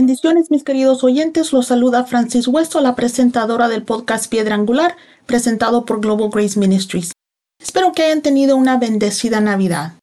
[0.00, 4.96] Bendiciones mis queridos oyentes, los saluda Francis Hueso, la presentadora del podcast Piedra Angular,
[5.26, 7.12] presentado por Global Grace Ministries.
[7.60, 9.99] Espero que hayan tenido una bendecida Navidad.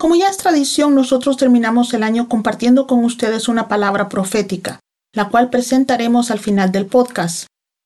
[0.00, 4.80] Como ya es tradición, nosotros terminamos el año compartiendo con ustedes una palabra profética,
[5.12, 7.44] la cual presentaremos al final del podcast.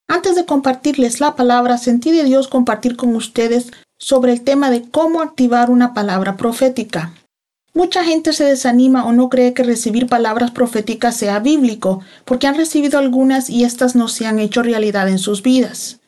[0.08, 4.88] Antes de compartirles la palabra, sentí de Dios compartir con ustedes sobre el tema de
[4.88, 7.12] cómo activar una palabra profética.
[7.72, 12.54] Mucha gente se desanima o no cree que recibir palabras proféticas sea bíblico, porque han
[12.54, 15.98] recibido algunas y éstas no se han hecho realidad en sus vidas.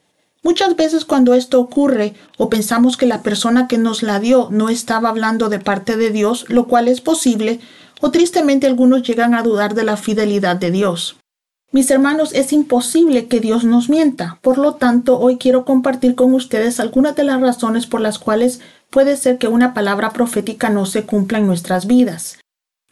[0.46, 4.68] Muchas veces cuando esto ocurre o pensamos que la persona que nos la dio no
[4.68, 7.58] estaba hablando de parte de Dios, lo cual es posible,
[8.00, 11.16] o tristemente algunos llegan a dudar de la fidelidad de Dios.
[11.72, 14.38] Mis hermanos, es imposible que Dios nos mienta.
[14.40, 18.60] Por lo tanto, hoy quiero compartir con ustedes algunas de las razones por las cuales
[18.88, 22.38] puede ser que una palabra profética no se cumpla en nuestras vidas.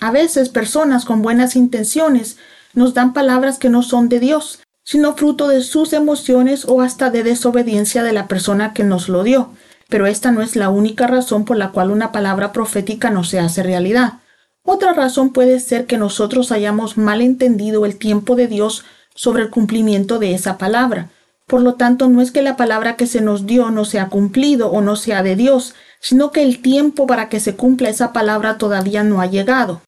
[0.00, 2.36] A veces personas con buenas intenciones
[2.74, 7.10] nos dan palabras que no son de Dios, sino fruto de sus emociones o hasta
[7.10, 9.50] de desobediencia de la persona que nos lo dio.
[9.88, 13.40] Pero esta no es la única razón por la cual una palabra profética no se
[13.40, 14.20] hace realidad.
[14.62, 19.50] Otra razón puede ser que nosotros hayamos mal entendido el tiempo de Dios sobre el
[19.50, 21.10] cumplimiento de esa palabra.
[21.46, 24.70] Por lo tanto, no es que la palabra que se nos dio no sea cumplido
[24.70, 28.56] o no sea de Dios, sino que el tiempo para que se cumpla esa palabra
[28.56, 29.82] todavía no ha llegado.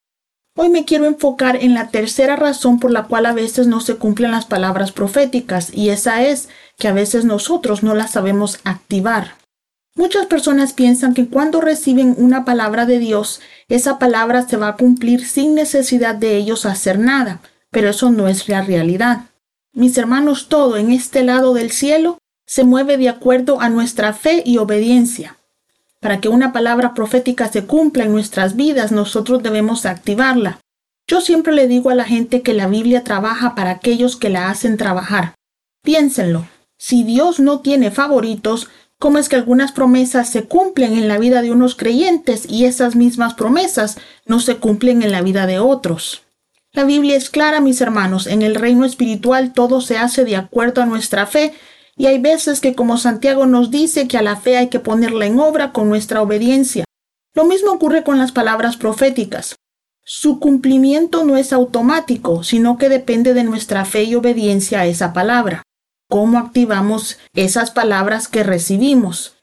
[0.58, 3.96] Hoy me quiero enfocar en la tercera razón por la cual a veces no se
[3.96, 9.34] cumplen las palabras proféticas, y esa es que a veces nosotros no las sabemos activar.
[9.96, 14.76] Muchas personas piensan que cuando reciben una palabra de Dios, esa palabra se va a
[14.76, 17.40] cumplir sin necesidad de ellos hacer nada,
[17.70, 19.26] pero eso no es la realidad.
[19.74, 24.42] Mis hermanos, todo en este lado del cielo se mueve de acuerdo a nuestra fe
[24.46, 25.36] y obediencia.
[26.00, 30.60] Para que una palabra profética se cumpla en nuestras vidas, nosotros debemos activarla.
[31.08, 34.50] Yo siempre le digo a la gente que la Biblia trabaja para aquellos que la
[34.50, 35.34] hacen trabajar.
[35.82, 36.48] Piénsenlo.
[36.78, 38.68] Si Dios no tiene favoritos,
[38.98, 42.96] ¿cómo es que algunas promesas se cumplen en la vida de unos creyentes y esas
[42.96, 46.22] mismas promesas no se cumplen en la vida de otros?
[46.72, 50.82] La Biblia es clara, mis hermanos, en el reino espiritual todo se hace de acuerdo
[50.82, 51.54] a nuestra fe
[51.96, 55.26] y hay veces que como Santiago nos dice que a la fe hay que ponerla
[55.26, 56.84] en obra con nuestra obediencia.
[57.34, 59.56] Lo mismo ocurre con las palabras proféticas.
[60.04, 65.12] Su cumplimiento no es automático, sino que depende de nuestra fe y obediencia a esa
[65.12, 65.62] palabra.
[66.08, 69.34] ¿Cómo activamos esas palabras que recibimos?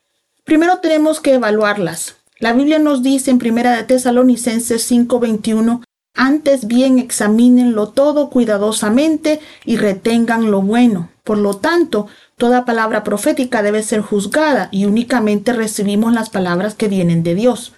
[0.46, 2.16] Primero tenemos que evaluarlas.
[2.40, 5.84] La Biblia nos dice en Primera de Tesalonicenses 5:21,
[6.16, 11.10] antes bien examínenlo todo cuidadosamente y retengan lo bueno.
[11.24, 16.88] Por lo tanto, Toda palabra profética debe ser juzgada y únicamente recibimos las palabras que
[16.88, 17.74] vienen de Dios.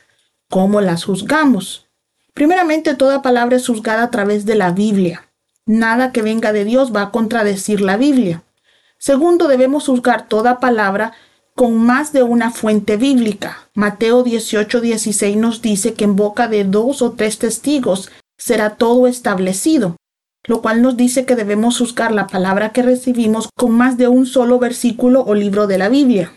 [0.50, 1.88] ¿Cómo las juzgamos?
[2.34, 5.30] Primeramente, toda palabra es juzgada a través de la Biblia.
[5.66, 8.44] Nada que venga de Dios va a contradecir la Biblia.
[8.98, 11.14] Segundo, debemos juzgar toda palabra
[11.54, 13.70] con más de una fuente bíblica.
[13.74, 19.08] Mateo 18, 16 nos dice que en boca de dos o tres testigos será todo
[19.08, 19.96] establecido
[20.48, 24.26] lo cual nos dice que debemos buscar la palabra que recibimos con más de un
[24.26, 26.32] solo versículo o libro de la Biblia.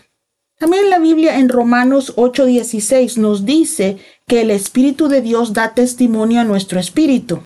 [0.58, 6.40] También la Biblia en Romanos 8:16 nos dice que el Espíritu de Dios da testimonio
[6.40, 7.42] a nuestro espíritu.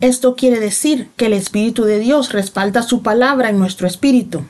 [0.00, 4.44] Esto quiere decir que el Espíritu de Dios respalda su palabra en nuestro espíritu.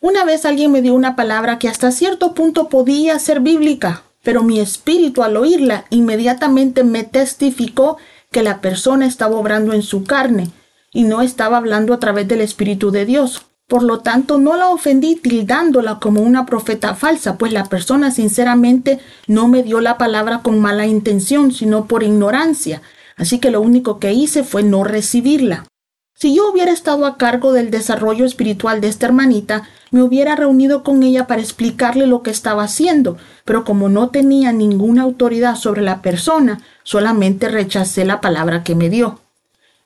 [0.00, 4.42] Una vez alguien me dio una palabra que hasta cierto punto podía ser bíblica, pero
[4.42, 7.96] mi espíritu al oírla inmediatamente me testificó
[8.30, 10.50] que la persona estaba obrando en su carne
[10.96, 13.44] y no estaba hablando a través del Espíritu de Dios.
[13.68, 18.98] Por lo tanto, no la ofendí tildándola como una profeta falsa, pues la persona sinceramente
[19.26, 22.80] no me dio la palabra con mala intención, sino por ignorancia.
[23.18, 25.66] Así que lo único que hice fue no recibirla.
[26.14, 30.82] Si yo hubiera estado a cargo del desarrollo espiritual de esta hermanita, me hubiera reunido
[30.82, 35.82] con ella para explicarle lo que estaba haciendo, pero como no tenía ninguna autoridad sobre
[35.82, 39.20] la persona, solamente rechacé la palabra que me dio.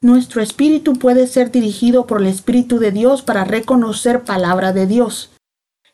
[0.02, 5.28] Nuestro espíritu puede ser dirigido por el Espíritu de Dios para reconocer palabra de Dios.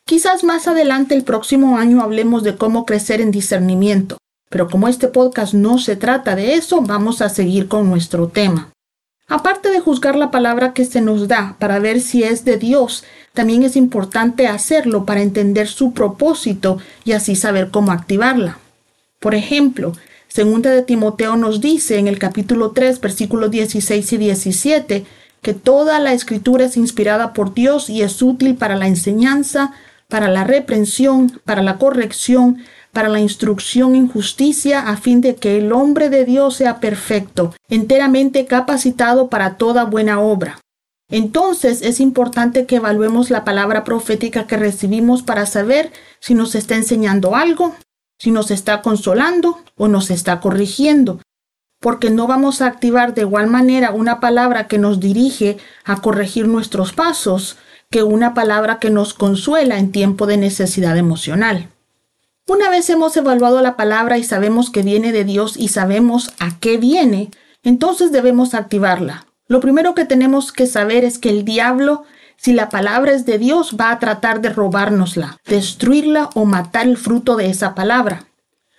[0.05, 4.17] Quizás más adelante el próximo año hablemos de cómo crecer en discernimiento,
[4.49, 8.69] pero como este podcast no se trata de eso, vamos a seguir con nuestro tema.
[9.27, 13.03] Aparte de juzgar la palabra que se nos da para ver si es de Dios,
[13.33, 18.57] también es importante hacerlo para entender su propósito y así saber cómo activarla.
[19.19, 19.91] Por ejemplo,
[20.37, 25.05] Segunda de Timoteo nos dice en el capítulo 3, versículos 16 y 17,
[25.41, 29.73] que toda la escritura es inspirada por Dios y es útil para la enseñanza,
[30.07, 32.59] para la reprensión, para la corrección,
[32.91, 37.55] para la instrucción en justicia, a fin de que el hombre de Dios sea perfecto,
[37.67, 40.59] enteramente capacitado para toda buena obra.
[41.09, 46.75] Entonces es importante que evaluemos la palabra profética que recibimos para saber si nos está
[46.75, 47.73] enseñando algo,
[48.17, 51.19] si nos está consolando o nos está corrigiendo,
[51.79, 56.47] porque no vamos a activar de igual manera una palabra que nos dirige a corregir
[56.47, 57.57] nuestros pasos
[57.89, 61.69] que una palabra que nos consuela en tiempo de necesidad emocional.
[62.47, 66.59] Una vez hemos evaluado la palabra y sabemos que viene de Dios y sabemos a
[66.59, 67.29] qué viene,
[67.63, 69.25] entonces debemos activarla.
[69.47, 72.03] Lo primero que tenemos que saber es que el diablo,
[72.37, 76.95] si la palabra es de Dios, va a tratar de robárnosla, destruirla o matar el
[76.95, 78.27] fruto de esa palabra.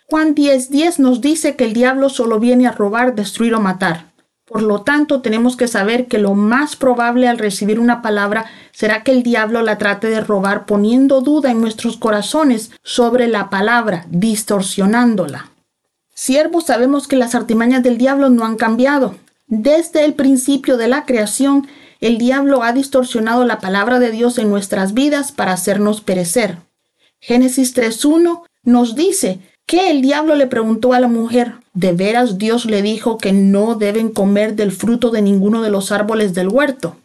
[0.08, 4.06] Juan 10:10 nos dice que el diablo solo viene a robar, destruir o matar.
[4.46, 9.02] Por lo tanto, tenemos que saber que lo más probable al recibir una palabra será
[9.02, 14.06] que el diablo la trate de robar poniendo duda en nuestros corazones sobre la palabra,
[14.08, 15.50] distorsionándola.
[16.14, 19.16] Siervos sabemos que las artimañas del diablo no han cambiado.
[19.46, 21.68] Desde el principio de la creación,
[22.00, 26.58] el diablo ha distorsionado la palabra de Dios en nuestras vidas para hacernos perecer.
[27.20, 32.64] Génesis 3.1 nos dice que el diablo le preguntó a la mujer, ¿de veras Dios
[32.64, 36.96] le dijo que no deben comer del fruto de ninguno de los árboles del huerto?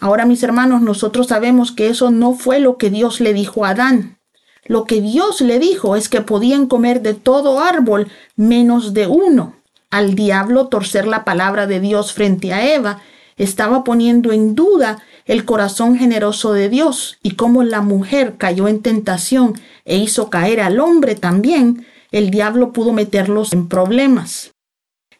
[0.00, 3.70] Ahora, mis hermanos, nosotros sabemos que eso no fue lo que Dios le dijo a
[3.70, 4.18] Adán.
[4.64, 9.56] Lo que Dios le dijo es que podían comer de todo árbol menos de uno.
[9.90, 13.00] Al diablo torcer la palabra de Dios frente a Eva,
[13.36, 18.82] estaba poniendo en duda el corazón generoso de Dios y cómo la mujer cayó en
[18.82, 24.52] tentación e hizo caer al hombre también, el diablo pudo meterlos en problemas.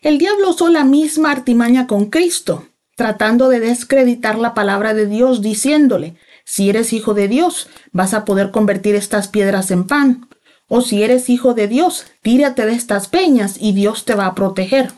[0.01, 2.67] El diablo usó la misma artimaña con Cristo,
[2.97, 8.25] tratando de descreditar la palabra de Dios, diciéndole, si eres hijo de Dios, vas a
[8.25, 10.29] poder convertir estas piedras en pan.
[10.69, 14.35] O si eres hijo de Dios, tírate de estas peñas y Dios te va a
[14.35, 14.93] proteger.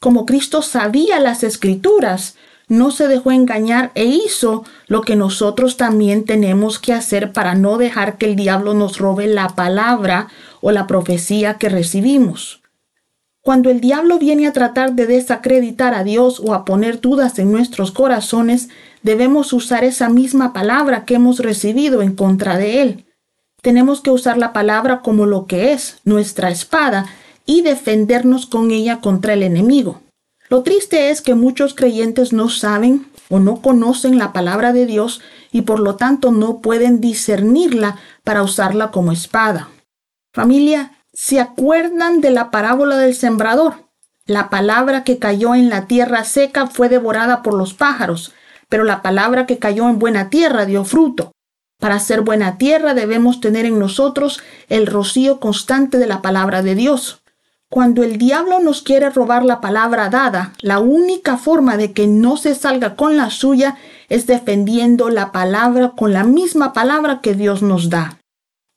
[0.00, 2.36] Como Cristo sabía las escrituras,
[2.70, 7.78] no se dejó engañar e hizo lo que nosotros también tenemos que hacer para no
[7.78, 10.28] dejar que el diablo nos robe la palabra
[10.60, 12.62] o la profecía que recibimos.
[13.42, 17.50] Cuando el diablo viene a tratar de desacreditar a Dios o a poner dudas en
[17.50, 18.68] nuestros corazones,
[19.02, 23.04] debemos usar esa misma palabra que hemos recibido en contra de él.
[23.62, 27.06] Tenemos que usar la palabra como lo que es, nuestra espada,
[27.46, 30.00] y defendernos con ella contra el enemigo.
[30.50, 35.20] Lo triste es que muchos creyentes no saben o no conocen la palabra de Dios
[35.52, 39.68] y por lo tanto no pueden discernirla para usarla como espada.
[40.34, 43.90] Familia, ¿se acuerdan de la parábola del sembrador?
[44.26, 48.34] La palabra que cayó en la tierra seca fue devorada por los pájaros,
[48.68, 51.30] pero la palabra que cayó en buena tierra dio fruto.
[51.78, 56.74] Para ser buena tierra debemos tener en nosotros el rocío constante de la palabra de
[56.74, 57.19] Dios.
[57.72, 62.36] Cuando el diablo nos quiere robar la palabra dada, la única forma de que no
[62.36, 63.76] se salga con la suya
[64.08, 68.18] es defendiendo la palabra con la misma palabra que Dios nos da.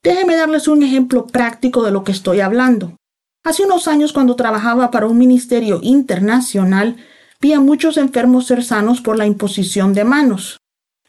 [0.04, 2.96] Déjenme darles un ejemplo práctico de lo que estoy hablando.
[3.44, 6.98] Hace unos años cuando trabajaba para un ministerio internacional,
[7.42, 10.60] vi a muchos enfermos ser sanos por la imposición de manos.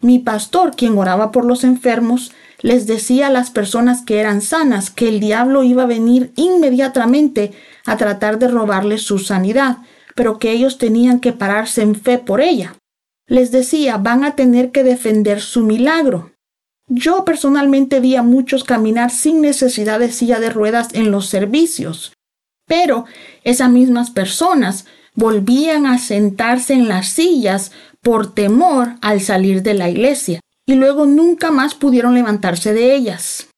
[0.00, 4.91] Mi pastor, quien oraba por los enfermos, les decía a las personas que eran sanas
[4.91, 7.53] que el diablo iba a venir inmediatamente
[7.87, 9.79] a tratar de robarles su sanidad,
[10.14, 12.75] pero que ellos tenían que pararse en fe por ella.
[13.26, 16.33] Les decía, van a tener que defender su milagro.
[16.87, 22.12] Yo personalmente vi a muchos caminar sin necesidad de silla de ruedas en los servicios,
[22.67, 23.07] pero
[23.43, 27.73] esas mismas personas volvían a sentarse en las sillas
[28.03, 33.49] por temor al salir de la iglesia, y luego nunca más pudieron levantarse de ellas.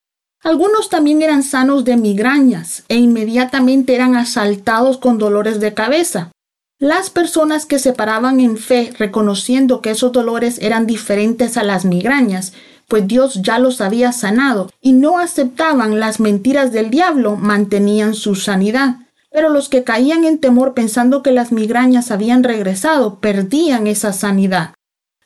[0.42, 6.30] Algunos también eran sanos de migrañas e inmediatamente eran asaltados con dolores de cabeza.
[6.78, 11.84] Las personas que se paraban en fe reconociendo que esos dolores eran diferentes a las
[11.84, 12.52] migrañas
[12.88, 18.34] pues Dios ya los había sanado, y no aceptaban las mentiras del diablo, mantenían su
[18.34, 18.96] sanidad.
[19.30, 24.74] Pero los que caían en temor pensando que las migrañas habían regresado, perdían esa sanidad.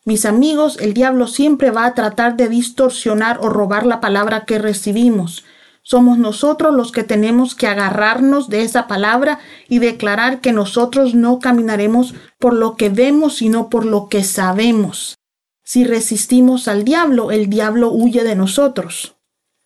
[0.06, 4.58] Mis amigos, el diablo siempre va a tratar de distorsionar o robar la palabra que
[4.58, 5.44] recibimos.
[5.82, 11.38] Somos nosotros los que tenemos que agarrarnos de esa palabra y declarar que nosotros no
[11.38, 15.16] caminaremos por lo que vemos, sino por lo que sabemos.
[15.64, 19.16] Si resistimos al diablo, el diablo huye de nosotros.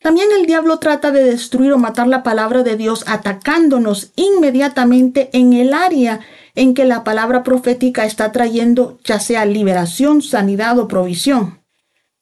[0.05, 5.53] También el diablo trata de destruir o matar la palabra de Dios atacándonos inmediatamente en
[5.53, 6.19] el área
[6.53, 11.59] en que la palabra profética está trayendo ya sea liberación, sanidad o provisión.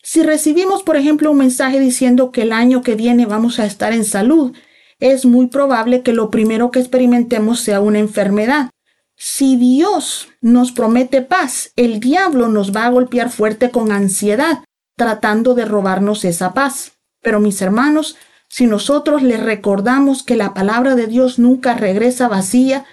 [0.02, 3.92] Si recibimos, por ejemplo, un mensaje diciendo que el año que viene vamos a estar
[3.92, 4.54] en salud,
[5.02, 8.70] es muy probable que lo primero que experimentemos sea una enfermedad.
[9.18, 14.64] Si Dios nos promete paz, el diablo nos va a golpear fuerte con ansiedad,
[14.96, 16.93] tratando de robarnos esa paz.
[17.24, 22.86] Pero mis hermanos, si nosotros le recordamos que la palabra de Dios nunca regresa vacía,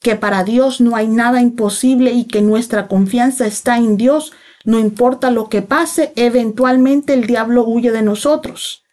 [0.00, 4.32] que para Dios no hay nada imposible y que nuestra confianza está en Dios,
[4.64, 8.84] no importa lo que pase, eventualmente el diablo huye de nosotros.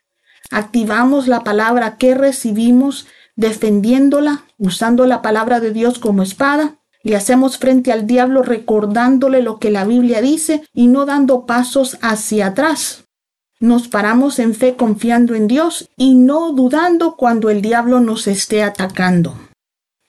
[0.50, 6.78] Activamos la palabra que recibimos, defendiéndola, usando la palabra de Dios como espada.
[7.04, 11.98] Le hacemos frente al diablo recordándole lo que la Biblia dice y no dando pasos
[12.02, 13.05] hacia atrás.
[13.60, 18.64] Nos paramos en fe confiando en Dios y no dudando cuando el diablo nos esté
[18.64, 19.34] atacando.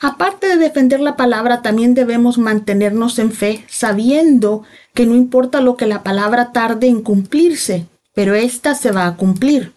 [0.01, 5.77] Aparte de defender la palabra, también debemos mantenernos en fe, sabiendo que no importa lo
[5.77, 9.73] que la palabra tarde en cumplirse, pero ésta se va a cumplir.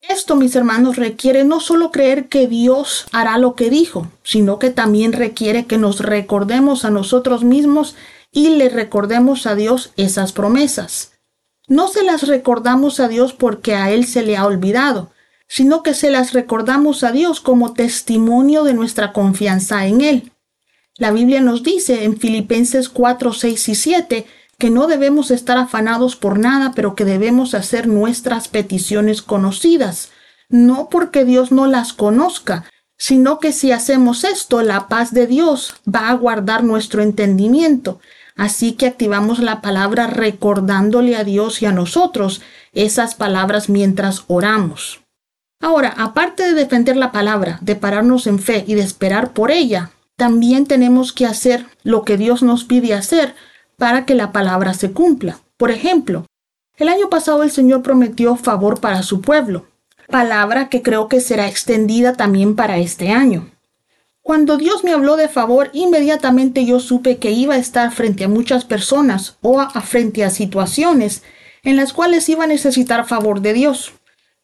[0.00, 4.70] Esto, mis hermanos, requiere no solo creer que Dios hará lo que dijo, sino que
[4.70, 7.96] también requiere que nos recordemos a nosotros mismos
[8.30, 11.17] y le recordemos a Dios esas promesas.
[11.68, 15.12] No se las recordamos a Dios porque a Él se le ha olvidado,
[15.46, 20.32] sino que se las recordamos a Dios como testimonio de nuestra confianza en Él.
[20.96, 24.26] La Biblia nos dice en Filipenses 4, 6 y 7
[24.58, 30.10] que no debemos estar afanados por nada, pero que debemos hacer nuestras peticiones conocidas,
[30.48, 32.64] no porque Dios no las conozca,
[32.96, 38.00] sino que si hacemos esto, la paz de Dios va a guardar nuestro entendimiento.
[38.38, 42.40] Así que activamos la palabra recordándole a Dios y a nosotros
[42.72, 45.00] esas palabras mientras oramos.
[45.60, 49.90] Ahora, aparte de defender la palabra, de pararnos en fe y de esperar por ella,
[50.16, 53.34] también tenemos que hacer lo que Dios nos pide hacer
[53.76, 55.40] para que la palabra se cumpla.
[55.56, 56.24] Por ejemplo,
[56.76, 59.66] el año pasado el Señor prometió favor para su pueblo,
[60.08, 63.50] palabra que creo que será extendida también para este año.
[64.28, 68.28] Cuando Dios me habló de favor, inmediatamente yo supe que iba a estar frente a
[68.28, 71.22] muchas personas o a, frente a situaciones
[71.62, 73.94] en las cuales iba a necesitar favor de Dios.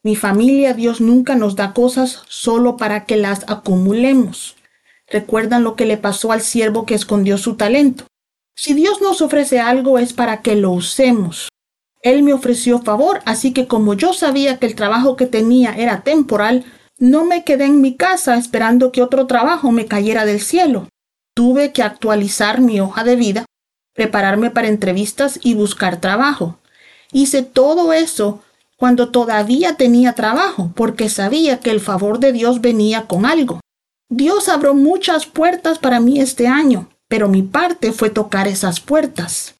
[0.01, 4.55] Mi familia, Dios nunca nos da cosas solo para que las acumulemos.
[5.07, 8.07] ¿Recuerdan lo que le pasó al siervo que escondió su talento?
[8.55, 11.49] Si Dios nos ofrece algo es para que lo usemos.
[12.01, 16.01] Él me ofreció favor, así que como yo sabía que el trabajo que tenía era
[16.01, 16.65] temporal,
[16.97, 20.87] no me quedé en mi casa esperando que otro trabajo me cayera del cielo.
[21.33, 23.45] Tuve que actualizar mi hoja de vida,
[23.93, 26.59] prepararme para entrevistas y buscar trabajo.
[27.11, 28.41] Hice todo eso
[28.77, 33.59] cuando todavía tenía trabajo, porque sabía que el favor de Dios venía con algo.
[34.09, 39.55] Dios abrió muchas puertas para mí este año, pero mi parte fue tocar esas puertas.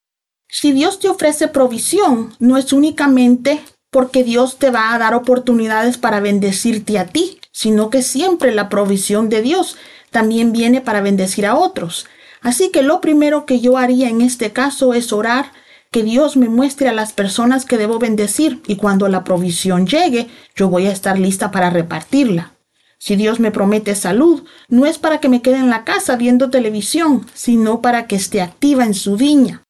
[0.48, 3.62] Si Dios te ofrece provisión, no es únicamente
[3.96, 8.68] porque Dios te va a dar oportunidades para bendecirte a ti, sino que siempre la
[8.68, 9.78] provisión de Dios
[10.12, 12.06] también viene para bendecir a otros.
[12.42, 15.54] Así que lo primero que yo haría en este caso es orar
[15.92, 20.28] que Dios me muestre a las personas que debo bendecir y cuando la provisión llegue,
[20.58, 22.52] yo voy a estar lista para repartirla.
[22.98, 26.50] Si Dios me promete salud, no es para que me quede en la casa viendo
[26.50, 29.64] televisión, sino para que esté activa en su viña.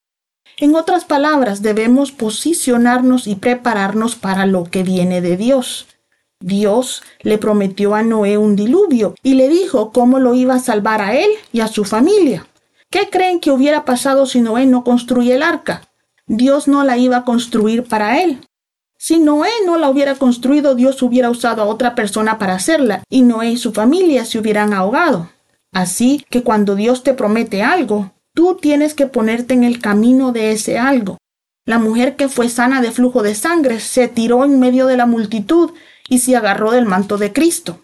[0.57, 5.87] En otras palabras, debemos posicionarnos y prepararnos para lo que viene de Dios.
[6.39, 11.01] Dios le prometió a Noé un diluvio y le dijo cómo lo iba a salvar
[11.01, 12.47] a él y a su familia.
[12.89, 15.89] ¿Qué creen que hubiera pasado si Noé no construye el arca?
[16.27, 18.39] Dios no la iba a construir para él,
[19.07, 23.21] si Noé no la hubiera construido, Dios hubiera usado a otra persona para hacerla, y
[23.21, 25.29] Noé y su familia se hubieran ahogado.
[25.71, 30.51] Así que cuando Dios te promete algo, tú tienes que ponerte en el camino de
[30.51, 31.17] ese algo.
[31.65, 35.07] La mujer que fue sana de flujo de sangre se tiró en medio de la
[35.07, 35.71] multitud
[36.07, 37.79] y se agarró del manto de Cristo.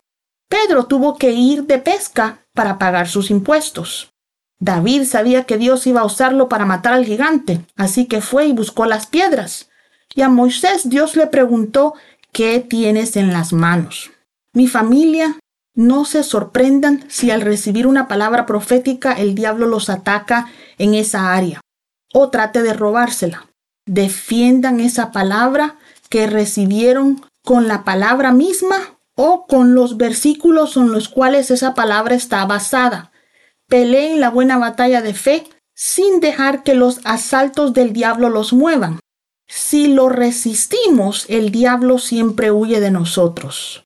[0.48, 4.12] Pedro tuvo que ir de pesca para pagar sus impuestos.
[4.60, 8.54] David sabía que Dios iba a usarlo para matar al gigante, así que fue y
[8.54, 9.70] buscó las piedras.
[10.14, 11.96] Y a Moisés Dios le preguntó,
[12.32, 14.12] ¿qué tienes en las manos?
[14.54, 15.40] Mi familia,
[15.74, 21.34] no se sorprendan si al recibir una palabra profética el diablo los ataca en esa
[21.34, 21.62] área
[22.14, 23.48] o trate de robársela.
[23.86, 25.78] Defiendan esa palabra
[26.10, 28.78] que recibieron con la palabra misma
[29.16, 33.12] o con los versículos en los cuales esa palabra está basada.
[33.68, 39.00] Peleen la buena batalla de fe sin dejar que los asaltos del diablo los muevan.
[39.48, 43.84] Si lo resistimos, el diablo siempre huye de nosotros.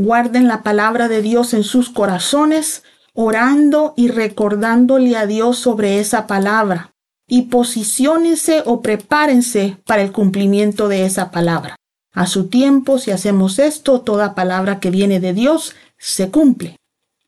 [0.00, 6.28] Guarden la palabra de Dios en sus corazones, orando y recordándole a Dios sobre esa
[6.28, 6.92] palabra.
[7.26, 11.74] Y posiciónense o prepárense para el cumplimiento de esa palabra.
[12.12, 16.76] A su tiempo, si hacemos esto, toda palabra que viene de Dios se cumple.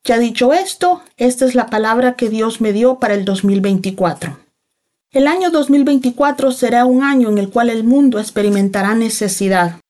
[0.05, 4.39] Ya dicho esto, esta es la palabra que Dios me dio para el 2024.
[5.11, 9.81] El año 2024 será un año en el cual el mundo experimentará necesidad.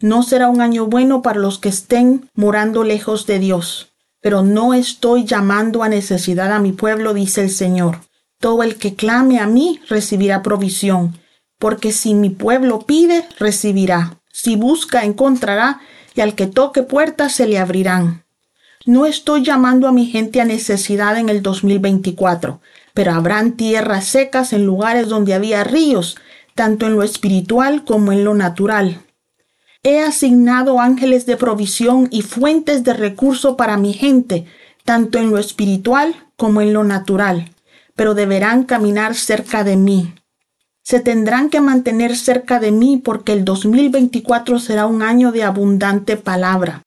[0.00, 3.92] No será un año bueno para los que estén morando lejos de Dios.
[4.22, 8.00] Pero no estoy llamando a necesidad a mi pueblo, dice el Señor.
[8.38, 11.18] Todo el que clame a mí recibirá provisión,
[11.58, 14.18] porque si mi pueblo pide, recibirá.
[14.32, 15.80] Si busca, encontrará,
[16.14, 18.24] y al que toque puertas se le abrirán.
[18.86, 22.62] No estoy llamando a mi gente a necesidad en el 2024,
[22.94, 26.16] pero habrán tierras secas en lugares donde había ríos,
[26.54, 29.02] tanto en lo espiritual como en lo natural.
[29.82, 34.44] He asignado ángeles de provisión y fuentes de recurso para mi gente,
[34.84, 37.50] tanto en lo espiritual como en lo natural,
[37.94, 40.12] pero deberán caminar cerca de mí.
[40.82, 46.18] Se tendrán que mantener cerca de mí porque el 2024 será un año de abundante
[46.18, 46.82] palabra.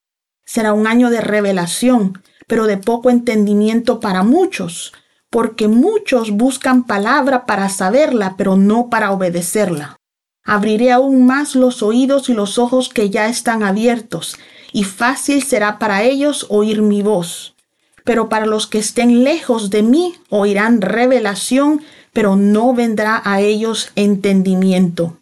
[0.45, 4.93] Será un año de revelación, pero de poco entendimiento para muchos,
[5.31, 9.97] porque muchos buscan palabra para saberla, pero no para obedecerla.
[10.43, 14.37] Abriré aún más los oídos y los ojos que ya están abiertos,
[14.71, 17.55] y fácil será para ellos oír mi voz.
[18.03, 21.81] Pero para los que estén lejos de mí oirán revelación,
[22.11, 25.17] pero no vendrá a ellos entendimiento.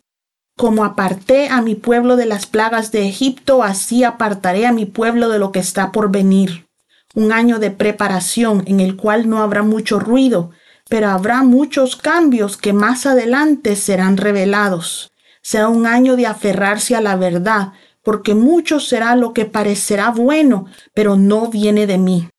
[0.58, 5.30] Como aparté a mi pueblo de las plagas de Egipto, así apartaré a mi pueblo
[5.30, 6.66] de lo que está por venir
[7.14, 10.52] un año de preparación en el cual no habrá mucho ruido,
[10.90, 15.11] pero habrá muchos cambios que más adelante serán revelados.
[15.42, 20.66] Será un año de aferrarse a la verdad, porque mucho será lo que parecerá bueno,
[20.94, 22.30] pero no viene de mí.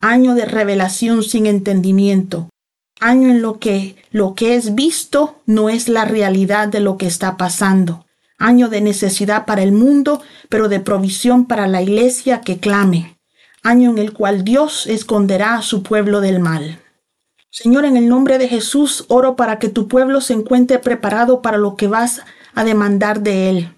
[0.00, 2.48] Año de revelación sin entendimiento.
[3.00, 7.06] Año en lo que lo que es visto no es la realidad de lo que
[7.06, 8.06] está pasando.
[8.38, 13.16] Año de necesidad para el mundo, pero de provisión para la iglesia que clame
[13.66, 16.80] año en el cual Dios esconderá a su pueblo del mal.
[17.50, 21.56] Señor, en el nombre de Jesús, oro para que tu pueblo se encuentre preparado para
[21.56, 22.22] lo que vas
[22.56, 23.74] a demandar de él.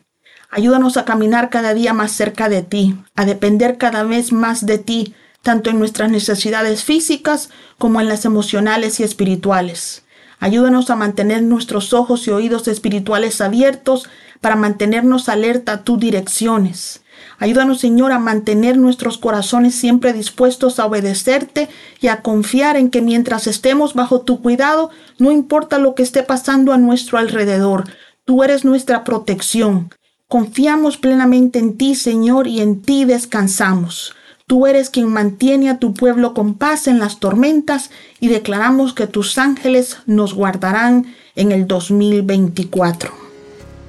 [0.51, 4.79] Ayúdanos a caminar cada día más cerca de ti, a depender cada vez más de
[4.79, 10.05] ti, tanto en nuestras necesidades físicas como en las emocionales y espirituales.
[10.41, 14.09] Ayúdanos a mantener nuestros ojos y oídos espirituales abiertos
[14.41, 17.03] para mantenernos alerta a tus direcciones.
[17.41, 21.69] Ayúdanos, Señor, a mantener nuestros corazones siempre dispuestos a obedecerte
[22.01, 26.23] y a confiar en que mientras estemos bajo tu cuidado, no importa lo que esté
[26.23, 27.85] pasando a nuestro alrededor,
[28.29, 29.89] tú eres nuestra protección.
[30.29, 34.15] Confiamos plenamente en ti, Señor, y en ti descansamos.
[34.47, 39.07] Tú eres quien mantiene a tu pueblo con paz en las tormentas y declaramos que
[39.07, 43.15] tus ángeles nos guardarán en el 2024.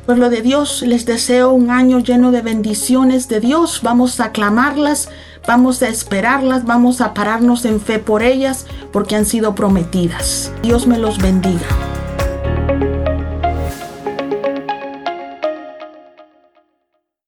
[0.06, 3.82] Pueblo de Dios, les deseo un año lleno de bendiciones de Dios.
[3.84, 5.10] Vamos a aclamarlas,
[5.46, 10.54] vamos a esperarlas, vamos a pararnos en fe por ellas porque han sido prometidas.
[10.64, 11.68] Dios me los bendiga.